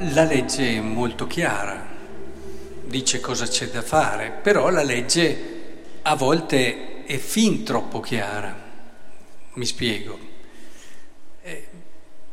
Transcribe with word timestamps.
la 0.00 0.24
legge 0.24 0.76
è 0.76 0.80
molto 0.80 1.26
chiara, 1.26 1.86
dice 2.84 3.20
cosa 3.20 3.46
c'è 3.46 3.68
da 3.68 3.82
fare, 3.82 4.30
però 4.30 4.70
la 4.70 4.82
legge 4.82 5.56
a 6.02 6.14
volte 6.14 7.04
è 7.04 7.16
fin 7.18 7.64
troppo 7.64 8.00
chiara. 8.00 8.66
Mi 9.54 9.66
spiego. 9.66 10.18
Eh, 11.42 11.68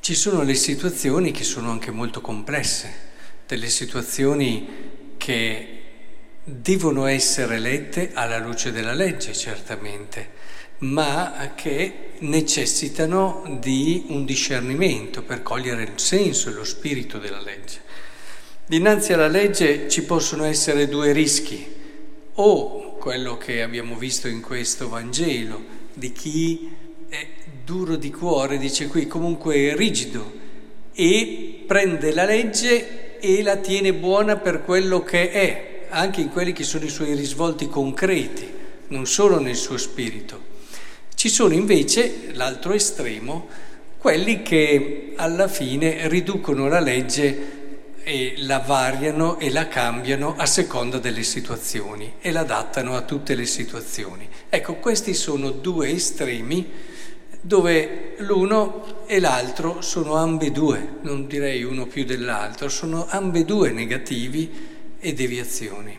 ci 0.00 0.14
sono 0.14 0.42
le 0.42 0.54
situazioni 0.54 1.30
che 1.30 1.44
sono 1.44 1.70
anche 1.70 1.90
molto 1.90 2.20
complesse, 2.20 3.10
delle 3.46 3.68
situazioni 3.68 5.14
che 5.16 5.81
devono 6.44 7.06
essere 7.06 7.58
lette 7.58 8.10
alla 8.14 8.38
luce 8.38 8.72
della 8.72 8.94
legge, 8.94 9.32
certamente, 9.32 10.30
ma 10.78 11.52
che 11.54 12.10
necessitano 12.18 13.58
di 13.60 14.06
un 14.08 14.24
discernimento 14.24 15.22
per 15.22 15.42
cogliere 15.42 15.82
il 15.82 15.92
senso 15.96 16.48
e 16.48 16.52
lo 16.52 16.64
spirito 16.64 17.18
della 17.18 17.40
legge. 17.40 17.80
Dinanzi 18.66 19.12
alla 19.12 19.28
legge 19.28 19.88
ci 19.88 20.04
possono 20.04 20.44
essere 20.44 20.88
due 20.88 21.12
rischi, 21.12 21.64
o 22.34 22.96
quello 22.96 23.36
che 23.36 23.62
abbiamo 23.62 23.96
visto 23.96 24.28
in 24.28 24.40
questo 24.40 24.88
Vangelo, 24.88 25.80
di 25.92 26.12
chi 26.12 26.70
è 27.08 27.26
duro 27.64 27.96
di 27.96 28.10
cuore, 28.10 28.58
dice 28.58 28.86
qui 28.88 29.06
comunque 29.06 29.70
è 29.70 29.76
rigido, 29.76 30.40
e 30.92 31.64
prende 31.66 32.12
la 32.12 32.24
legge 32.24 33.18
e 33.20 33.42
la 33.42 33.56
tiene 33.56 33.92
buona 33.92 34.36
per 34.36 34.62
quello 34.64 35.02
che 35.02 35.30
è, 35.30 35.71
anche 35.92 36.20
in 36.20 36.30
quelli 36.30 36.52
che 36.52 36.64
sono 36.64 36.84
i 36.84 36.88
suoi 36.88 37.14
risvolti 37.14 37.68
concreti, 37.68 38.50
non 38.88 39.06
solo 39.06 39.38
nel 39.38 39.56
suo 39.56 39.76
spirito. 39.76 40.50
Ci 41.14 41.28
sono 41.28 41.52
invece, 41.54 42.30
l'altro 42.32 42.72
estremo, 42.72 43.48
quelli 43.98 44.42
che 44.42 45.12
alla 45.16 45.46
fine 45.46 46.08
riducono 46.08 46.66
la 46.66 46.80
legge 46.80 47.60
e 48.02 48.34
la 48.38 48.58
variano 48.58 49.38
e 49.38 49.50
la 49.50 49.68
cambiano 49.68 50.34
a 50.36 50.46
seconda 50.46 50.98
delle 50.98 51.22
situazioni 51.22 52.14
e 52.20 52.32
l'adattano 52.32 52.96
a 52.96 53.02
tutte 53.02 53.36
le 53.36 53.46
situazioni. 53.46 54.28
Ecco, 54.48 54.74
questi 54.76 55.14
sono 55.14 55.50
due 55.50 55.90
estremi 55.90 56.68
dove 57.40 58.14
l'uno 58.18 59.04
e 59.06 59.20
l'altro 59.20 59.80
sono 59.82 60.14
ambedue, 60.14 60.98
non 61.02 61.26
direi 61.26 61.62
uno 61.62 61.86
più 61.86 62.04
dell'altro, 62.04 62.68
sono 62.68 63.06
ambedue 63.08 63.70
negativi 63.70 64.71
e 65.02 65.12
deviazioni. 65.14 65.98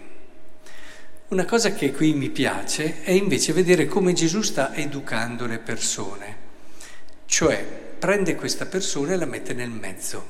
Una 1.27 1.45
cosa 1.45 1.73
che 1.73 1.91
qui 1.91 2.13
mi 2.13 2.29
piace 2.29 3.03
è 3.03 3.11
invece 3.11 3.51
vedere 3.51 3.85
come 3.85 4.13
Gesù 4.13 4.41
sta 4.41 4.73
educando 4.73 5.45
le 5.45 5.59
persone, 5.59 6.37
cioè 7.25 7.63
prende 7.63 8.35
questa 8.35 8.65
persona 8.65 9.11
e 9.11 9.17
la 9.17 9.25
mette 9.25 9.53
nel 9.53 9.69
mezzo, 9.69 10.27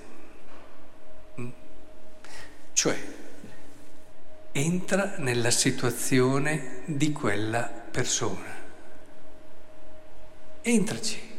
mm? 1.39 1.49
cioè 2.73 2.97
entra 4.53 5.15
nella 5.17 5.51
situazione 5.51 6.81
di 6.85 7.11
quella 7.11 7.61
persona. 7.63 8.61
Entraci. 10.61 11.31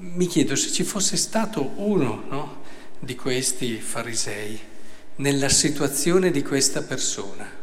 Mi 0.00 0.26
chiedo 0.26 0.54
se 0.54 0.70
ci 0.70 0.84
fosse 0.84 1.16
stato 1.16 1.72
uno 1.76 2.24
no, 2.28 2.62
di 3.00 3.16
questi 3.16 3.80
farisei 3.80 4.76
nella 5.18 5.48
situazione 5.48 6.30
di 6.30 6.42
questa 6.42 6.82
persona 6.82 7.58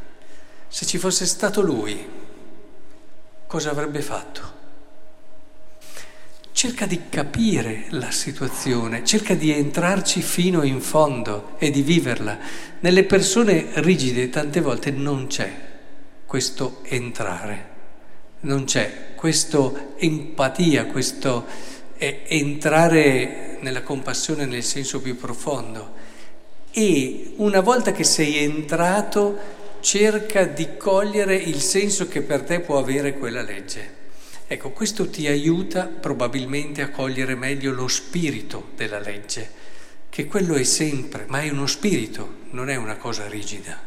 se 0.76 0.86
ci 0.86 0.98
fosse 0.98 1.26
stato 1.26 1.62
lui, 1.62 2.06
cosa 3.48 3.70
avrebbe 3.70 4.02
fatto? 4.02 4.54
Cerca 6.52 6.86
di 6.86 7.04
capire 7.08 7.86
la 7.92 8.12
situazione, 8.12 9.06
cerca 9.06 9.36
di 9.36 9.52
entrarci 9.52 10.22
fino 10.22 10.64
in 10.64 10.82
fondo 10.82 11.56
e 11.60 11.72
di 11.72 11.82
viverla. 11.82 12.38
Nelle 12.82 13.06
persone 13.06 13.68
rigide 13.76 14.30
tante 14.30 14.60
volte 14.60 14.92
non 14.92 15.28
c'è 15.28 15.50
questo 16.26 16.82
entrare, 16.84 17.70
non 18.42 18.66
c'è 18.66 19.14
questa 19.16 19.96
empatia, 19.96 20.88
questo 20.88 21.46
entrare 21.98 23.60
nella 23.62 23.82
compassione 23.82 24.46
nel 24.46 24.64
senso 24.64 25.00
più 25.00 25.16
profondo. 25.16 25.94
E 26.78 27.32
una 27.38 27.62
volta 27.62 27.94
che 27.94 28.04
sei 28.04 28.36
entrato, 28.40 29.40
cerca 29.80 30.44
di 30.44 30.76
cogliere 30.76 31.34
il 31.34 31.62
senso 31.62 32.10
che 32.10 32.22
per 32.22 32.42
te 32.42 32.60
può 32.60 32.78
avere 32.78 33.14
quella 33.14 33.42
legge. 33.42 33.94
Ecco, 34.46 34.72
questo 34.72 35.10
ti 35.10 35.26
aiuta 35.26 35.86
probabilmente 35.86 36.82
a 36.82 36.90
cogliere 36.90 37.34
meglio 37.36 37.72
lo 37.72 37.88
spirito 37.88 38.72
della 38.76 39.00
legge, 39.00 39.50
che 40.10 40.26
quello 40.26 40.56
è 40.56 40.64
sempre, 40.64 41.24
ma 41.30 41.40
è 41.40 41.50
uno 41.50 41.66
spirito, 41.66 42.40
non 42.50 42.70
è 42.70 42.76
una 42.76 42.98
cosa 42.98 43.26
rigida. 43.30 43.82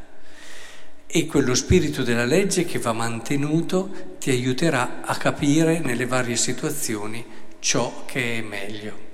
E 1.06 1.26
quello 1.26 1.54
spirito 1.54 2.02
della 2.02 2.24
legge 2.24 2.64
che 2.64 2.78
va 2.78 2.94
mantenuto 2.94 4.16
ti 4.18 4.30
aiuterà 4.30 5.02
a 5.02 5.14
capire 5.16 5.80
nelle 5.80 6.06
varie 6.06 6.36
situazioni 6.36 7.22
ciò 7.58 8.04
che 8.06 8.38
è 8.38 8.40
meglio. 8.40 9.07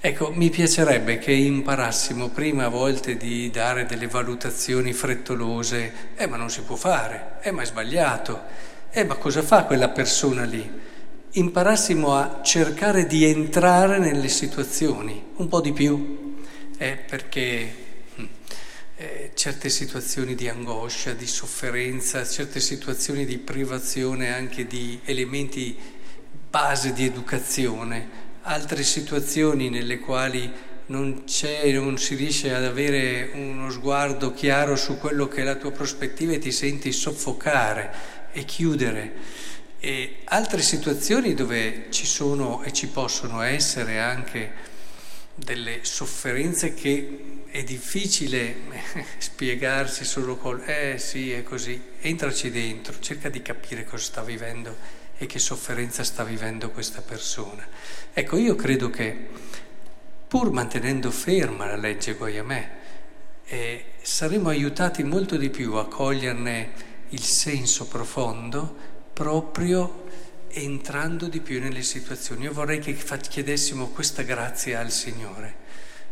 Ecco, 0.00 0.30
mi 0.30 0.48
piacerebbe 0.48 1.18
che 1.18 1.32
imparassimo 1.32 2.28
prima 2.28 2.66
a 2.66 2.68
volte 2.68 3.16
di 3.16 3.50
dare 3.50 3.84
delle 3.84 4.06
valutazioni 4.06 4.92
frettolose, 4.92 6.12
eh 6.14 6.28
ma 6.28 6.36
non 6.36 6.50
si 6.50 6.60
può 6.62 6.76
fare, 6.76 7.38
eh 7.42 7.50
ma 7.50 7.62
è 7.62 7.66
sbagliato, 7.66 8.42
eh 8.90 9.02
ma 9.02 9.16
cosa 9.16 9.42
fa 9.42 9.64
quella 9.64 9.88
persona 9.88 10.44
lì? 10.44 10.70
Imparassimo 11.32 12.14
a 12.14 12.42
cercare 12.44 13.08
di 13.08 13.24
entrare 13.24 13.98
nelle 13.98 14.28
situazioni 14.28 15.20
un 15.34 15.48
po' 15.48 15.60
di 15.60 15.72
più, 15.72 16.36
eh, 16.78 16.96
perché 16.96 17.74
hm, 18.14 18.26
eh, 18.98 19.30
certe 19.34 19.68
situazioni 19.68 20.36
di 20.36 20.48
angoscia, 20.48 21.12
di 21.12 21.26
sofferenza, 21.26 22.24
certe 22.24 22.60
situazioni 22.60 23.24
di 23.24 23.38
privazione 23.38 24.32
anche 24.32 24.64
di 24.64 25.00
elementi 25.04 25.76
base 26.48 26.92
di 26.92 27.04
educazione, 27.04 28.26
altre 28.48 28.82
situazioni 28.82 29.68
nelle 29.68 29.98
quali 29.98 30.50
non, 30.86 31.22
non 31.26 31.98
si 31.98 32.14
riesce 32.14 32.54
ad 32.54 32.64
avere 32.64 33.30
uno 33.34 33.70
sguardo 33.70 34.32
chiaro 34.32 34.74
su 34.74 34.96
quello 34.98 35.28
che 35.28 35.42
è 35.42 35.44
la 35.44 35.56
tua 35.56 35.70
prospettiva 35.70 36.32
e 36.32 36.38
ti 36.38 36.50
senti 36.50 36.90
soffocare 36.92 37.92
e 38.32 38.44
chiudere. 38.44 39.12
E 39.80 40.20
altre 40.24 40.62
situazioni 40.62 41.34
dove 41.34 41.86
ci 41.90 42.06
sono 42.06 42.62
e 42.64 42.72
ci 42.72 42.88
possono 42.88 43.42
essere 43.42 43.98
anche 43.98 44.66
delle 45.34 45.80
sofferenze 45.82 46.74
che 46.74 47.44
è 47.50 47.62
difficile 47.62 48.56
spiegarsi 49.18 50.04
solo 50.04 50.36
col 50.36 50.62
eh 50.66 50.96
sì 50.98 51.32
è 51.32 51.42
così, 51.42 51.80
entraci 52.00 52.50
dentro, 52.50 52.98
cerca 52.98 53.28
di 53.28 53.42
capire 53.42 53.84
cosa 53.84 54.02
sta 54.02 54.22
vivendo 54.22 54.97
e 55.18 55.26
che 55.26 55.40
sofferenza 55.40 56.04
sta 56.04 56.22
vivendo 56.22 56.70
questa 56.70 57.02
persona. 57.02 57.66
Ecco, 58.12 58.36
io 58.36 58.54
credo 58.54 58.88
che 58.88 59.28
pur 60.26 60.52
mantenendo 60.52 61.10
ferma 61.10 61.66
la 61.66 61.76
legge 61.76 62.14
guai 62.14 62.38
a 62.38 62.44
me, 62.44 62.70
eh, 63.46 63.84
saremo 64.00 64.48
aiutati 64.48 65.02
molto 65.02 65.36
di 65.36 65.50
più 65.50 65.74
a 65.74 65.88
coglierne 65.88 66.86
il 67.10 67.22
senso 67.22 67.86
profondo 67.88 68.76
proprio 69.12 70.04
entrando 70.50 71.26
di 71.26 71.40
più 71.40 71.60
nelle 71.60 71.82
situazioni. 71.82 72.44
Io 72.44 72.52
vorrei 72.52 72.78
che 72.78 72.94
chiedessimo 72.94 73.88
questa 73.88 74.22
grazia 74.22 74.80
al 74.80 74.90
Signore. 74.90 75.66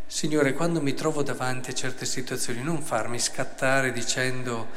Signore, 0.06 0.52
quando 0.52 0.80
mi 0.80 0.94
trovo 0.94 1.22
davanti 1.22 1.70
a 1.70 1.74
certe 1.74 2.06
situazioni, 2.06 2.62
non 2.62 2.82
farmi 2.82 3.18
scattare 3.18 3.92
dicendo 3.92 4.68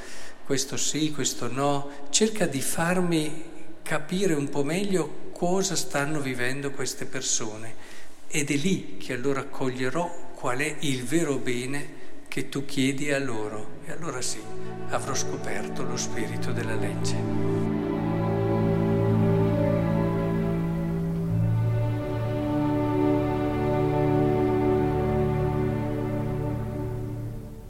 questo 0.46 0.78
sì, 0.78 1.12
questo 1.12 1.52
no, 1.52 2.08
cerca 2.10 2.46
di 2.46 2.62
farmi 2.62 3.58
capire 3.90 4.36
un 4.36 4.50
po' 4.50 4.64
meglio 4.64 5.32
cosa 5.32 5.76
stanno 5.76 6.20
vivendo 6.20 6.70
queste 6.70 7.06
persone 7.06 7.74
ed 8.28 8.52
è 8.52 8.56
lì 8.56 8.98
che 8.98 9.14
allora 9.14 9.46
coglierò 9.46 10.34
qual 10.36 10.60
è 10.60 10.76
il 10.82 11.04
vero 11.06 11.38
bene 11.38 11.98
che 12.28 12.50
tu 12.50 12.66
chiedi 12.66 13.12
a 13.12 13.18
loro 13.18 13.80
e 13.88 13.92
allora 13.92 14.22
sì, 14.22 14.40
avrò 14.90 15.16
scoperto 15.16 15.82
lo 15.82 15.98
spirito 15.98 16.52
della 16.52 16.76
legge. 16.76 17.59